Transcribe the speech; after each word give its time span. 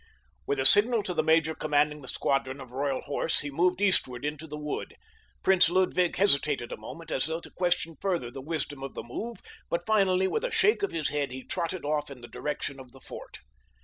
With 0.47 0.59
a 0.59 0.65
signal 0.65 1.03
to 1.03 1.13
the 1.13 1.21
major 1.21 1.53
commanding 1.53 2.01
the 2.01 2.07
squadron 2.07 2.59
of 2.59 2.71
Royal 2.71 3.01
Horse, 3.01 3.41
he 3.41 3.51
moved 3.51 3.83
eastward 3.83 4.25
into 4.25 4.47
the 4.47 4.57
wood. 4.57 4.95
Prince 5.43 5.69
Ludwig 5.69 6.15
hesitated 6.15 6.71
a 6.71 6.75
moment 6.75 7.11
as 7.11 7.25
though 7.27 7.39
to 7.39 7.51
question 7.51 7.97
further 8.01 8.31
the 8.31 8.41
wisdom 8.41 8.81
of 8.81 8.95
the 8.95 9.03
move, 9.03 9.41
but 9.69 9.85
finally 9.85 10.27
with 10.27 10.43
a 10.43 10.49
shake 10.49 10.81
of 10.81 10.89
his 10.91 11.09
head 11.09 11.31
he 11.31 11.43
trotted 11.43 11.85
off 11.85 12.09
in 12.09 12.21
the 12.21 12.27
direction 12.27 12.79
of 12.79 12.93
the 12.93 12.99
fort. 12.99 13.41